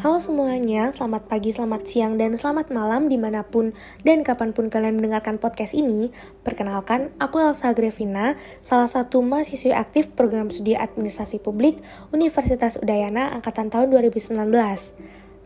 Halo 0.00 0.16
semuanya, 0.16 0.96
selamat 0.96 1.28
pagi, 1.28 1.52
selamat 1.52 1.84
siang, 1.84 2.16
dan 2.16 2.32
selamat 2.32 2.72
malam 2.72 3.12
di 3.12 3.20
mana 3.20 3.44
pun 3.44 3.76
dan 4.00 4.24
kapan 4.24 4.56
pun 4.56 4.72
kalian 4.72 4.96
mendengarkan 4.96 5.36
podcast 5.36 5.76
ini. 5.76 6.08
Perkenalkan, 6.40 7.12
aku 7.20 7.36
Elsa 7.36 7.76
Grevina, 7.76 8.32
salah 8.64 8.88
satu 8.88 9.20
mahasiswi 9.20 9.76
aktif 9.76 10.08
program 10.16 10.48
studi 10.48 10.72
administrasi 10.72 11.44
publik 11.44 11.84
Universitas 12.16 12.80
Udayana 12.80 13.28
Angkatan 13.36 13.68
tahun 13.68 13.92
2019. 13.92 14.40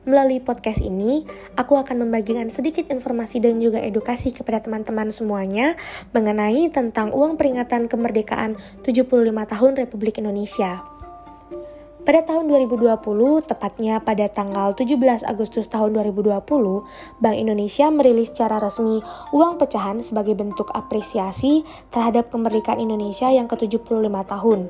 Melalui 0.06 0.38
podcast 0.38 0.86
ini, 0.86 1.26
aku 1.58 1.75
akan 1.75 2.07
membagikan 2.07 2.46
sedikit 2.46 2.86
informasi 2.94 3.43
dan 3.43 3.58
juga 3.58 3.82
edukasi 3.82 4.30
kepada 4.30 4.62
teman-teman 4.62 5.11
semuanya 5.11 5.75
mengenai 6.14 6.71
tentang 6.71 7.11
uang 7.11 7.34
peringatan 7.34 7.90
kemerdekaan 7.90 8.54
75 8.86 9.18
tahun 9.34 9.72
Republik 9.82 10.22
Indonesia. 10.22 10.93
Pada 12.05 12.21
tahun 12.21 12.53
2020, 12.53 13.00
tepatnya 13.49 13.96
pada 13.96 14.29
tanggal 14.29 14.76
17 14.76 15.25
Agustus 15.25 15.72
tahun 15.72 15.96
2020, 15.96 16.36
Bank 17.17 17.36
Indonesia 17.40 17.89
merilis 17.89 18.29
secara 18.29 18.61
resmi 18.61 19.00
uang 19.32 19.57
pecahan 19.57 20.04
sebagai 20.04 20.36
bentuk 20.36 20.68
apresiasi 20.76 21.64
terhadap 21.89 22.29
kemerdekaan 22.29 22.76
Indonesia 22.76 23.32
yang 23.32 23.48
ke-75 23.48 24.04
tahun. 24.29 24.68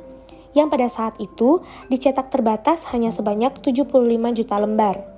Yang 0.54 0.68
pada 0.70 0.86
saat 0.86 1.14
itu 1.18 1.58
dicetak 1.90 2.30
terbatas 2.30 2.86
hanya 2.94 3.10
sebanyak 3.10 3.50
75 3.58 3.90
juta 4.38 4.54
lembar. 4.62 5.13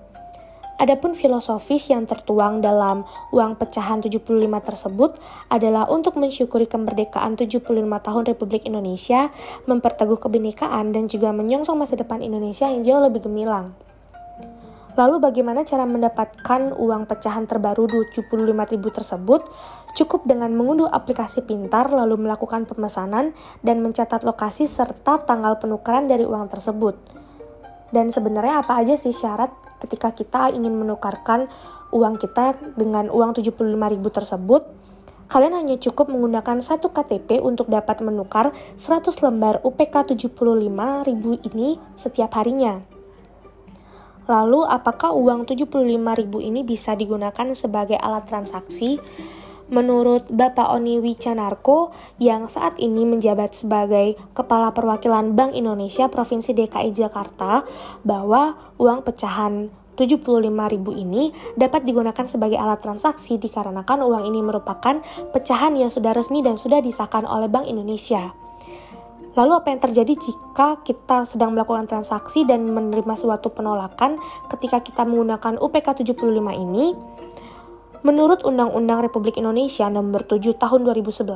Adapun 0.76 1.16
filosofis 1.16 1.88
yang 1.88 2.04
tertuang 2.04 2.60
dalam 2.60 3.08
uang 3.32 3.56
pecahan 3.56 4.04
75 4.04 4.28
tersebut 4.60 5.16
adalah 5.48 5.88
untuk 5.88 6.20
mensyukuri 6.20 6.68
kemerdekaan 6.68 7.32
75 7.32 7.64
tahun 7.80 8.22
Republik 8.28 8.68
Indonesia, 8.68 9.32
memperteguh 9.64 10.20
kebinekaan 10.20 10.92
dan 10.92 11.08
juga 11.08 11.32
menyongsong 11.32 11.80
masa 11.80 11.96
depan 11.96 12.20
Indonesia 12.20 12.68
yang 12.68 12.84
jauh 12.84 13.02
lebih 13.08 13.24
gemilang. 13.24 13.72
Lalu 15.00 15.16
bagaimana 15.20 15.64
cara 15.64 15.88
mendapatkan 15.88 16.72
uang 16.76 17.08
pecahan 17.08 17.48
terbaru 17.48 17.88
75.000 18.12 18.96
tersebut? 19.00 19.48
Cukup 19.96 20.28
dengan 20.28 20.52
mengunduh 20.52 20.92
aplikasi 20.92 21.44
pintar 21.44 21.88
lalu 21.88 22.20
melakukan 22.20 22.68
pemesanan 22.68 23.32
dan 23.64 23.80
mencatat 23.80 24.24
lokasi 24.24 24.68
serta 24.68 25.24
tanggal 25.24 25.56
penukaran 25.56 26.04
dari 26.04 26.24
uang 26.24 26.52
tersebut. 26.52 27.00
Dan 27.92 28.12
sebenarnya 28.12 28.60
apa 28.60 28.76
aja 28.76 28.96
sih 28.96 29.12
syarat 29.12 29.65
ketika 29.80 30.12
kita 30.12 30.52
ingin 30.52 30.74
menukarkan 30.76 31.48
uang 31.94 32.18
kita 32.18 32.58
dengan 32.74 33.08
uang 33.12 33.36
75.000 33.38 33.62
tersebut, 34.10 34.62
kalian 35.26 35.54
hanya 35.58 35.76
cukup 35.78 36.10
menggunakan 36.10 36.62
satu 36.62 36.90
KTP 36.90 37.42
untuk 37.42 37.70
dapat 37.70 38.02
menukar 38.02 38.54
100 38.78 39.22
lembar 39.22 39.62
UPK 39.62 40.16
75.000 40.16 41.46
ini 41.46 41.78
setiap 41.98 42.30
harinya. 42.38 42.82
Lalu, 44.26 44.66
apakah 44.66 45.14
uang 45.14 45.46
75.000 45.46 45.86
ini 46.42 46.66
bisa 46.66 46.98
digunakan 46.98 47.46
sebagai 47.54 47.94
alat 47.94 48.26
transaksi? 48.26 48.98
Menurut 49.66 50.30
Bapak 50.30 50.78
Oni 50.78 51.02
Wicanarko 51.02 51.90
yang 52.22 52.46
saat 52.46 52.78
ini 52.78 53.02
menjabat 53.02 53.50
sebagai 53.50 54.14
Kepala 54.30 54.70
Perwakilan 54.70 55.34
Bank 55.34 55.58
Indonesia 55.58 56.06
Provinsi 56.06 56.54
DKI 56.54 56.94
Jakarta, 56.94 57.66
bahwa 58.06 58.54
uang 58.78 59.02
pecahan 59.02 59.66
75.000 59.98 61.02
ini 61.02 61.34
dapat 61.58 61.82
digunakan 61.82 62.28
sebagai 62.30 62.60
alat 62.60 62.78
transaksi 62.78 63.42
dikarenakan 63.42 64.06
uang 64.06 64.28
ini 64.30 64.38
merupakan 64.44 65.02
pecahan 65.34 65.74
yang 65.74 65.90
sudah 65.90 66.14
resmi 66.14 66.46
dan 66.46 66.54
sudah 66.54 66.78
disahkan 66.78 67.26
oleh 67.26 67.50
Bank 67.50 67.66
Indonesia. 67.66 68.36
Lalu 69.34 69.52
apa 69.52 69.68
yang 69.68 69.80
terjadi 69.82 70.14
jika 70.16 70.80
kita 70.80 71.26
sedang 71.28 71.52
melakukan 71.52 71.84
transaksi 71.84 72.46
dan 72.48 72.64
menerima 72.70 73.14
suatu 73.18 73.52
penolakan 73.52 74.16
ketika 74.48 74.80
kita 74.80 75.02
menggunakan 75.04 75.60
UPK 75.60 76.06
75 76.06 76.54
ini? 76.54 76.96
Menurut 78.06 78.46
Undang-Undang 78.46 79.10
Republik 79.10 79.34
Indonesia 79.34 79.90
Nomor 79.90 80.22
7 80.22 80.54
Tahun 80.54 80.80
2011, 80.86 81.26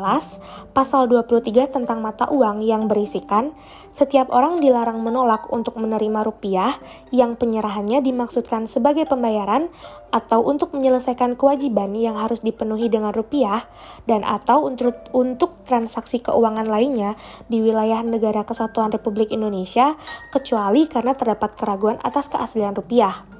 Pasal 0.71 1.11
23 1.11 1.67
tentang 1.67 1.99
mata 1.99 2.31
uang 2.31 2.63
yang 2.63 2.87
berisikan, 2.87 3.51
setiap 3.91 4.31
orang 4.31 4.63
dilarang 4.63 5.03
menolak 5.03 5.51
untuk 5.51 5.75
menerima 5.83 6.23
rupiah 6.23 6.79
yang 7.11 7.35
penyerahannya 7.35 7.99
dimaksudkan 8.07 8.71
sebagai 8.71 9.03
pembayaran 9.11 9.67
atau 10.15 10.47
untuk 10.47 10.71
menyelesaikan 10.71 11.35
kewajiban 11.35 11.91
yang 11.99 12.15
harus 12.15 12.39
dipenuhi 12.39 12.87
dengan 12.87 13.11
rupiah 13.19 13.67
dan 14.07 14.23
atau 14.23 14.63
untuk, 14.63 14.95
untuk 15.11 15.59
transaksi 15.67 16.23
keuangan 16.23 16.71
lainnya 16.71 17.19
di 17.51 17.67
wilayah 17.67 17.99
negara 18.07 18.47
kesatuan 18.47 18.95
Republik 18.95 19.35
Indonesia 19.35 19.99
kecuali 20.31 20.87
karena 20.87 21.19
terdapat 21.19 21.51
keraguan 21.59 21.99
atas 22.07 22.31
keaslian 22.31 22.79
rupiah 22.79 23.40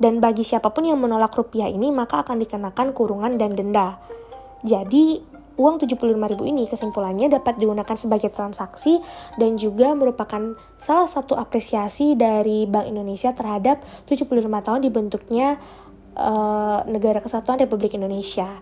dan 0.00 0.18
bagi 0.18 0.42
siapa 0.42 0.72
pun 0.72 0.88
yang 0.88 0.98
menolak 0.98 1.36
rupiah 1.36 1.68
ini 1.68 1.92
maka 1.92 2.24
akan 2.24 2.40
dikenakan 2.40 2.96
kurungan 2.96 3.36
dan 3.36 3.52
denda. 3.52 4.00
Jadi, 4.64 5.20
uang 5.60 5.76
75.000 5.84 6.16
ini 6.48 6.64
kesimpulannya 6.64 7.28
dapat 7.28 7.60
digunakan 7.60 7.92
sebagai 7.92 8.32
transaksi 8.32 8.96
dan 9.36 9.60
juga 9.60 9.92
merupakan 9.92 10.56
salah 10.80 11.04
satu 11.04 11.36
apresiasi 11.36 12.16
dari 12.16 12.64
Bank 12.64 12.88
Indonesia 12.88 13.36
terhadap 13.36 13.84
75 14.08 14.40
tahun 14.40 14.80
dibentuknya 14.88 15.60
uh, 16.16 16.82
negara 16.88 17.22
kesatuan 17.22 17.60
Republik 17.60 17.94
Indonesia. 17.94 18.58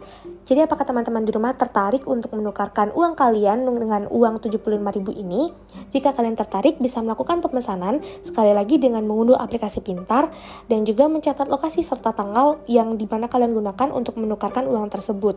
Jadi 0.48 0.64
apakah 0.64 0.88
teman-teman 0.88 1.28
di 1.28 1.32
rumah 1.32 1.52
tertarik 1.52 2.08
untuk 2.08 2.32
menukarkan 2.32 2.92
uang 2.96 3.12
kalian 3.12 3.68
dengan 3.68 4.08
uang 4.08 4.40
75.000 4.40 4.80
ini? 5.12 5.52
Jika 5.92 6.16
kalian 6.16 6.40
tertarik 6.40 6.80
bisa 6.80 7.04
melakukan 7.04 7.44
pemesanan 7.44 8.00
sekali 8.24 8.56
lagi 8.56 8.80
dengan 8.80 9.04
mengunduh 9.04 9.36
aplikasi 9.36 9.84
pintar 9.84 10.32
dan 10.72 10.88
juga 10.88 11.04
mencatat 11.08 11.52
lokasi 11.52 11.84
serta 11.84 12.16
tanggal 12.16 12.64
yang 12.64 12.96
di 12.96 13.04
mana 13.04 13.28
kalian 13.28 13.52
gunakan 13.52 13.88
untuk 13.92 14.16
menukarkan 14.16 14.64
uang 14.64 14.88
tersebut. 14.88 15.36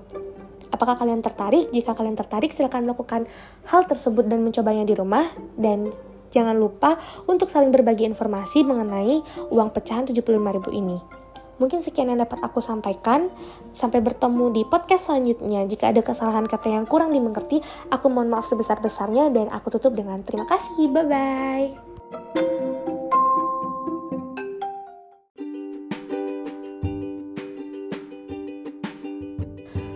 Apakah 0.72 0.96
kalian 0.96 1.20
tertarik? 1.20 1.68
Jika 1.76 1.92
kalian 1.92 2.16
tertarik, 2.16 2.56
silakan 2.56 2.88
melakukan 2.88 3.28
hal 3.68 3.84
tersebut 3.84 4.24
dan 4.24 4.40
mencobanya 4.40 4.88
di 4.88 4.96
rumah. 4.96 5.28
Dan 5.60 5.92
jangan 6.32 6.56
lupa 6.56 6.96
untuk 7.28 7.52
saling 7.52 7.76
berbagi 7.76 8.08
informasi 8.08 8.64
mengenai 8.64 9.20
uang 9.52 9.76
pecahan 9.76 10.08
75.000 10.08 10.72
ini. 10.72 11.21
Mungkin 11.62 11.86
sekian 11.86 12.10
yang 12.10 12.26
dapat 12.26 12.42
aku 12.42 12.58
sampaikan. 12.58 13.30
Sampai 13.78 14.02
bertemu 14.02 14.50
di 14.50 14.62
podcast 14.66 15.06
selanjutnya. 15.06 15.70
Jika 15.70 15.94
ada 15.94 16.02
kesalahan 16.02 16.50
kata 16.50 16.74
yang 16.74 16.90
kurang 16.90 17.14
dimengerti, 17.14 17.62
aku 17.94 18.10
mohon 18.10 18.34
maaf 18.34 18.50
sebesar-besarnya 18.50 19.30
dan 19.30 19.54
aku 19.54 19.70
tutup 19.78 19.94
dengan 19.94 20.26
terima 20.26 20.50
kasih. 20.50 20.90
Bye-bye. 20.90 22.61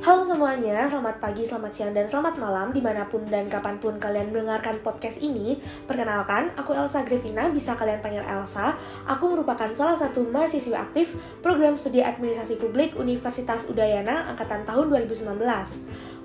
Halo 0.06 0.22
semuanya, 0.22 0.86
selamat 0.86 1.18
pagi, 1.18 1.50
selamat 1.50 1.72
siang, 1.74 1.90
dan 1.90 2.06
selamat 2.06 2.38
malam 2.38 2.70
di 2.70 2.78
mana 2.78 3.10
pun 3.10 3.26
dan 3.26 3.50
kapan 3.50 3.82
pun 3.82 3.98
kalian 3.98 4.30
mendengarkan 4.30 4.78
podcast 4.86 5.18
ini. 5.18 5.58
Perkenalkan, 5.90 6.54
aku 6.54 6.78
Elsa 6.78 7.02
Grevina, 7.02 7.50
bisa 7.50 7.74
kalian 7.74 8.06
panggil 8.06 8.22
Elsa. 8.22 8.78
Aku 9.10 9.34
merupakan 9.34 9.66
salah 9.74 9.98
satu 9.98 10.22
mahasiswa 10.30 10.78
aktif 10.78 11.18
program 11.42 11.74
studi 11.74 12.06
administrasi 12.06 12.62
publik 12.62 12.94
Universitas 12.94 13.66
Udayana 13.66 14.30
angkatan 14.30 14.62
tahun 14.62 14.94
2019 14.94 15.26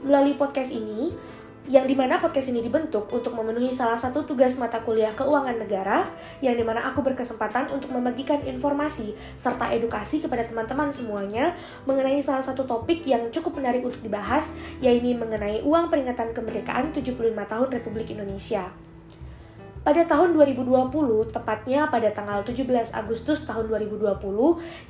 Melalui 0.04 0.36
podcast 0.36 0.76
ini, 0.76 1.16
yang 1.70 1.86
di 1.86 1.94
mana 1.94 2.18
podcast 2.18 2.50
ini 2.50 2.66
dibentuk 2.66 3.06
untuk 3.14 3.30
memenuhi 3.30 3.70
salah 3.70 3.94
satu 3.94 4.26
tugas 4.26 4.58
mata 4.58 4.82
kuliah 4.82 5.14
keuangan 5.14 5.54
negara, 5.54 6.02
yang 6.42 6.58
di 6.58 6.66
mana 6.66 6.82
aku 6.90 6.98
berkesempatan 6.98 7.70
untuk 7.70 7.94
membagikan 7.94 8.42
informasi 8.42 9.14
serta 9.38 9.70
edukasi 9.70 10.18
kepada 10.18 10.42
teman-teman 10.50 10.90
semuanya 10.90 11.54
mengenai 11.86 12.18
salah 12.26 12.42
satu 12.42 12.66
topik 12.66 13.06
yang 13.06 13.30
cukup 13.30 13.62
menarik 13.62 13.86
untuk 13.86 14.02
dibahas, 14.02 14.50
yaitu 14.82 15.14
mengenai 15.14 15.62
uang 15.62 15.94
peringatan 15.94 16.34
kemerdekaan 16.34 16.90
75 16.90 17.38
tahun 17.46 17.68
Republik 17.70 18.10
Indonesia. 18.18 18.74
Pada 19.80 20.04
tahun 20.04 20.36
2020, 20.36 20.90
tepatnya 21.32 21.88
pada 21.88 22.10
tanggal 22.12 22.44
17 22.44 22.92
Agustus 22.92 23.46
tahun 23.46 23.70
2020, 23.70 24.20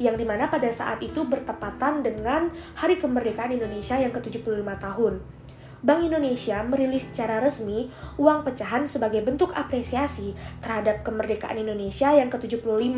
yang 0.02 0.16
di 0.16 0.24
mana 0.26 0.48
pada 0.48 0.66
saat 0.72 0.98
itu 1.04 1.28
bertepatan 1.28 2.02
dengan 2.02 2.50
Hari 2.74 2.98
Kemerdekaan 2.98 3.54
Indonesia 3.54 4.00
yang 4.00 4.10
ke-75 4.10 4.66
tahun. 4.80 5.39
Bank 5.80 6.12
Indonesia 6.12 6.60
merilis 6.60 7.08
secara 7.08 7.40
resmi 7.40 7.88
uang 8.20 8.44
pecahan 8.44 8.84
sebagai 8.84 9.24
bentuk 9.24 9.56
apresiasi 9.56 10.36
terhadap 10.60 11.00
kemerdekaan 11.00 11.56
Indonesia 11.56 12.12
yang 12.12 12.28
ke-75, 12.28 12.92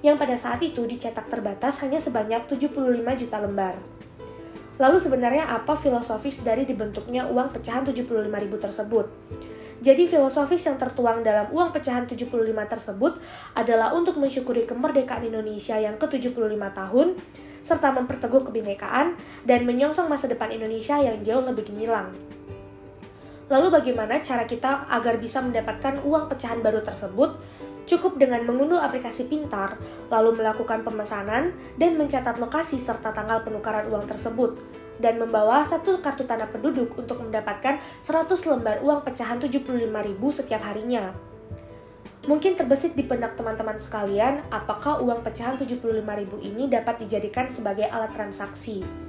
yang 0.00 0.16
pada 0.16 0.36
saat 0.40 0.64
itu 0.64 0.88
dicetak 0.88 1.28
terbatas 1.28 1.84
hanya 1.84 2.00
sebanyak 2.00 2.48
75 2.48 3.20
juta 3.20 3.36
lembar. 3.44 3.76
Lalu 4.80 4.96
sebenarnya 4.96 5.52
apa 5.52 5.76
filosofis 5.76 6.40
dari 6.40 6.64
dibentuknya 6.64 7.28
uang 7.28 7.52
pecahan 7.52 7.84
75 7.84 8.08
ribu 8.24 8.56
tersebut? 8.56 9.06
Jadi 9.78 10.10
filosofis 10.10 10.66
yang 10.66 10.74
tertuang 10.74 11.22
dalam 11.22 11.54
uang 11.54 11.70
pecahan 11.70 12.02
75 12.02 12.34
tersebut 12.66 13.22
adalah 13.54 13.94
untuk 13.94 14.18
mensyukuri 14.18 14.66
kemerdekaan 14.66 15.22
Indonesia 15.22 15.78
yang 15.78 15.94
ke-75 16.02 16.58
tahun, 16.74 17.14
serta 17.62 17.94
memperteguh 17.94 18.42
kebinekaan 18.50 19.14
dan 19.46 19.62
menyongsong 19.62 20.10
masa 20.10 20.26
depan 20.26 20.50
Indonesia 20.50 20.98
yang 20.98 21.22
jauh 21.22 21.46
lebih 21.46 21.70
gemilang. 21.70 22.10
Lalu 23.48 23.70
bagaimana 23.70 24.18
cara 24.18 24.44
kita 24.44 24.90
agar 24.90 25.16
bisa 25.16 25.40
mendapatkan 25.40 26.02
uang 26.02 26.26
pecahan 26.26 26.58
baru 26.58 26.82
tersebut? 26.82 27.38
Cukup 27.88 28.20
dengan 28.20 28.44
mengunduh 28.44 28.76
aplikasi 28.76 29.30
pintar, 29.30 29.80
lalu 30.12 30.42
melakukan 30.42 30.84
pemesanan 30.84 31.56
dan 31.80 31.96
mencatat 31.96 32.36
lokasi 32.36 32.76
serta 32.76 33.16
tanggal 33.16 33.40
penukaran 33.40 33.88
uang 33.88 34.04
tersebut, 34.04 34.60
dan 34.98 35.18
membawa 35.18 35.62
satu 35.62 36.02
kartu 36.02 36.26
tanda 36.26 36.46
penduduk 36.50 36.94
untuk 36.98 37.22
mendapatkan 37.22 37.78
100 38.02 38.50
lembar 38.50 38.82
uang 38.82 39.02
pecahan 39.06 39.38
75.000 39.38 39.88
setiap 40.30 40.62
harinya. 40.62 41.14
Mungkin 42.28 42.60
terbesit 42.60 42.92
di 42.92 43.06
benak 43.06 43.40
teman-teman 43.40 43.80
sekalian, 43.80 44.44
apakah 44.52 45.00
uang 45.00 45.24
pecahan 45.24 45.56
75.000 45.56 46.04
ini 46.44 46.68
dapat 46.68 47.06
dijadikan 47.06 47.48
sebagai 47.48 47.88
alat 47.88 48.12
transaksi? 48.12 49.07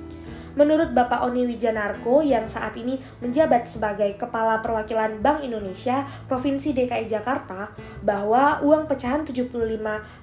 Menurut 0.59 0.91
Bapak 0.91 1.23
Oni 1.23 1.47
Wijanarko 1.47 2.19
yang 2.19 2.43
saat 2.43 2.75
ini 2.75 2.99
menjabat 3.23 3.63
sebagai 3.63 4.11
Kepala 4.19 4.59
Perwakilan 4.59 5.23
Bank 5.23 5.47
Indonesia 5.47 6.03
Provinsi 6.27 6.75
DKI 6.75 7.07
Jakarta, 7.07 7.71
bahwa 8.03 8.59
uang 8.59 8.83
pecahan 8.83 9.23
75 9.23 9.55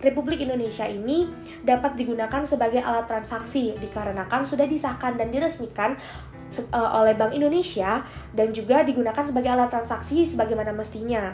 Republik 0.05 0.45
Indonesia 0.45 0.85
ini 0.85 1.25
dapat 1.65 1.97
digunakan 1.97 2.45
sebagai 2.45 2.85
alat 2.85 3.09
transaksi 3.09 3.81
dikarenakan 3.81 4.45
sudah 4.45 4.69
disahkan 4.69 5.17
dan 5.17 5.33
diresmikan 5.33 5.97
e, 6.53 6.61
oleh 6.77 7.17
Bank 7.17 7.33
Indonesia 7.33 8.05
dan 8.37 8.53
juga 8.53 8.85
digunakan 8.85 9.25
sebagai 9.25 9.57
alat 9.57 9.73
transaksi 9.73 10.29
sebagaimana 10.29 10.77
mestinya. 10.77 11.33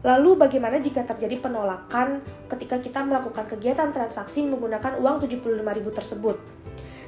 Lalu 0.00 0.40
bagaimana 0.40 0.80
jika 0.80 1.04
terjadi 1.04 1.44
penolakan 1.44 2.24
ketika 2.48 2.80
kita 2.80 3.04
melakukan 3.04 3.44
kegiatan 3.44 3.92
transaksi 3.92 4.48
menggunakan 4.48 4.96
uang 4.96 5.20
75.000 5.20 5.60
tersebut? 5.92 6.63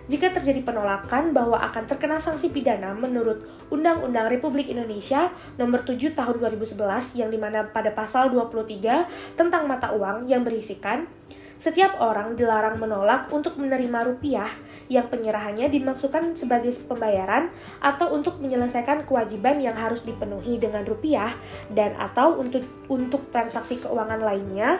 Jika 0.06 0.30
terjadi 0.30 0.62
penolakan 0.62 1.34
bahwa 1.34 1.58
akan 1.58 1.90
terkena 1.90 2.22
sanksi 2.22 2.54
pidana 2.54 2.94
menurut 2.94 3.42
Undang-Undang 3.74 4.30
Republik 4.30 4.70
Indonesia 4.70 5.34
Nomor 5.58 5.82
7 5.82 6.14
Tahun 6.14 6.36
2011 6.38 6.78
yang 7.18 7.30
di 7.30 7.38
mana 7.38 7.66
pada 7.74 7.90
pasal 7.90 8.30
23 8.30 9.34
tentang 9.34 9.66
mata 9.66 9.90
uang 9.90 10.30
yang 10.30 10.46
berisikan 10.46 11.10
setiap 11.56 11.96
orang 12.04 12.36
dilarang 12.36 12.76
menolak 12.76 13.32
untuk 13.32 13.56
menerima 13.56 14.04
rupiah 14.04 14.48
yang 14.86 15.08
penyerahannya 15.10 15.66
dimaksudkan 15.72 16.36
sebagai 16.36 16.70
pembayaran 16.86 17.50
atau 17.82 18.14
untuk 18.14 18.38
menyelesaikan 18.38 19.08
kewajiban 19.08 19.58
yang 19.58 19.74
harus 19.74 20.04
dipenuhi 20.04 20.60
dengan 20.60 20.86
rupiah 20.86 21.34
dan 21.72 21.96
atau 21.98 22.38
untuk 22.38 22.62
untuk 22.86 23.32
transaksi 23.34 23.82
keuangan 23.82 24.22
lainnya 24.22 24.78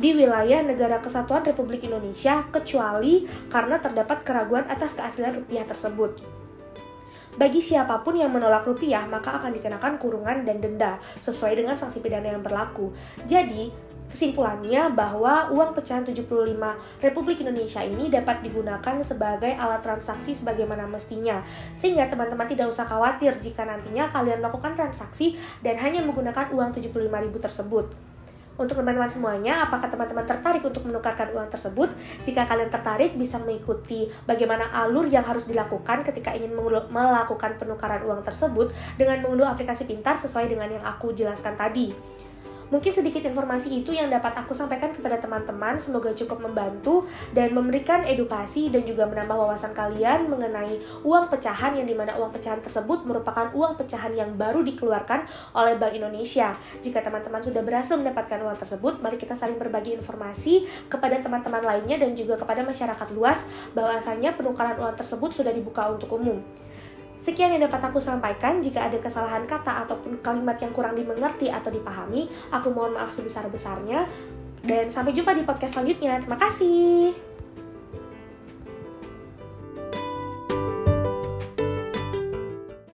di 0.00 0.16
wilayah 0.16 0.64
Negara 0.64 1.00
Kesatuan 1.00 1.44
Republik 1.44 1.84
Indonesia 1.84 2.44
kecuali 2.48 3.28
karena 3.52 3.76
terdapat 3.76 4.24
keraguan 4.24 4.64
atas 4.68 4.96
keaslian 4.96 5.44
rupiah 5.44 5.68
tersebut. 5.68 6.42
Bagi 7.32 7.64
siapa 7.64 8.04
pun 8.04 8.12
yang 8.12 8.28
menolak 8.28 8.68
rupiah, 8.68 9.08
maka 9.08 9.40
akan 9.40 9.56
dikenakan 9.56 9.96
kurungan 9.96 10.44
dan 10.44 10.60
denda 10.60 11.00
sesuai 11.24 11.56
dengan 11.56 11.72
sanksi 11.80 12.04
pidana 12.04 12.28
yang 12.28 12.44
berlaku. 12.44 12.92
Jadi, 13.24 13.72
kesimpulannya 14.12 14.92
bahwa 14.92 15.48
uang 15.48 15.72
pecahan 15.72 16.04
75 16.04 16.28
Republik 17.00 17.40
Indonesia 17.40 17.80
ini 17.80 18.12
dapat 18.12 18.44
digunakan 18.44 19.00
sebagai 19.00 19.48
alat 19.56 19.80
transaksi 19.80 20.36
sebagaimana 20.36 20.84
mestinya. 20.84 21.40
Sehingga 21.72 22.12
teman-teman 22.12 22.44
tidak 22.44 22.68
usah 22.68 22.84
khawatir 22.84 23.40
jika 23.40 23.64
nantinya 23.64 24.12
kalian 24.12 24.44
melakukan 24.44 24.76
transaksi 24.76 25.40
dan 25.64 25.80
hanya 25.80 26.04
menggunakan 26.04 26.52
uang 26.52 26.76
75.000 26.76 27.08
tersebut. 27.40 28.12
Untuk 28.52 28.76
teman-teman 28.76 29.08
semuanya, 29.08 29.64
apakah 29.64 29.88
teman-teman 29.88 30.28
tertarik 30.28 30.60
untuk 30.60 30.84
menukarkan 30.84 31.32
uang 31.32 31.48
tersebut? 31.48 31.88
Jika 32.20 32.44
kalian 32.44 32.68
tertarik, 32.68 33.16
bisa 33.16 33.40
mengikuti 33.40 34.12
bagaimana 34.28 34.68
alur 34.76 35.08
yang 35.08 35.24
harus 35.24 35.48
dilakukan 35.48 36.04
ketika 36.04 36.36
ingin 36.36 36.52
melakukan 36.92 37.56
penukaran 37.56 38.04
uang 38.04 38.20
tersebut 38.20 38.68
dengan 39.00 39.24
mengunduh 39.24 39.48
aplikasi 39.48 39.88
pintar 39.88 40.20
sesuai 40.20 40.52
dengan 40.52 40.68
yang 40.68 40.84
aku 40.84 41.16
jelaskan 41.16 41.56
tadi. 41.56 41.96
Mungkin 42.72 42.88
sedikit 42.88 43.20
informasi 43.20 43.68
itu 43.84 43.92
yang 43.92 44.08
dapat 44.08 44.32
aku 44.32 44.56
sampaikan 44.56 44.88
kepada 44.96 45.20
teman-teman, 45.20 45.76
semoga 45.76 46.08
cukup 46.16 46.40
membantu 46.40 47.04
dan 47.36 47.52
memberikan 47.52 48.00
edukasi 48.00 48.72
dan 48.72 48.80
juga 48.88 49.04
menambah 49.04 49.36
wawasan 49.36 49.76
kalian 49.76 50.32
mengenai 50.32 50.80
uang 51.04 51.28
pecahan 51.28 51.76
yang 51.76 51.84
di 51.84 51.92
mana 51.92 52.16
uang 52.16 52.32
pecahan 52.32 52.64
tersebut 52.64 53.04
merupakan 53.04 53.52
uang 53.52 53.76
pecahan 53.76 54.16
yang 54.16 54.32
baru 54.40 54.64
dikeluarkan 54.64 55.28
oleh 55.52 55.76
Bank 55.76 56.00
Indonesia. 56.00 56.56
Jika 56.80 57.04
teman-teman 57.04 57.44
sudah 57.44 57.60
berhasil 57.60 57.92
mendapatkan 57.92 58.40
uang 58.40 58.56
tersebut, 58.56 59.04
mari 59.04 59.20
kita 59.20 59.36
saling 59.36 59.60
berbagi 59.60 59.92
informasi 59.92 60.64
kepada 60.88 61.20
teman-teman 61.20 61.60
lainnya 61.60 62.00
dan 62.00 62.16
juga 62.16 62.40
kepada 62.40 62.64
masyarakat 62.64 63.08
luas 63.12 63.52
bahwasanya 63.76 64.32
penukaran 64.32 64.80
uang 64.80 64.96
tersebut 64.96 65.28
sudah 65.28 65.52
dibuka 65.52 65.92
untuk 65.92 66.08
umum. 66.16 66.40
Sekian 67.22 67.54
yang 67.54 67.62
dapat 67.62 67.78
aku 67.86 68.02
sampaikan. 68.02 68.58
Jika 68.58 68.90
ada 68.90 68.98
kesalahan 68.98 69.46
kata 69.46 69.86
ataupun 69.86 70.18
kalimat 70.26 70.58
yang 70.58 70.74
kurang 70.74 70.98
dimengerti 70.98 71.46
atau 71.46 71.70
dipahami, 71.70 72.26
aku 72.50 72.74
mohon 72.74 72.98
maaf 72.98 73.14
sebesar-besarnya. 73.14 74.10
Dan 74.66 74.90
sampai 74.90 75.14
jumpa 75.14 75.30
di 75.30 75.46
podcast 75.46 75.78
selanjutnya. 75.78 76.18
Terima 76.18 76.34
kasih. 76.34 77.31